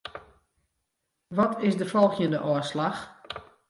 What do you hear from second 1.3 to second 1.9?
Wat is de